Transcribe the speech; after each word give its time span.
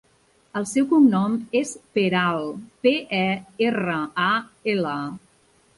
El 0.61 0.63
seu 0.69 0.87
cognom 0.93 1.35
és 1.61 1.75
Peral: 1.99 2.49
pe, 2.87 2.95
e, 3.21 3.29
erra, 3.71 4.03
a, 4.29 4.31
ela. 4.77 4.99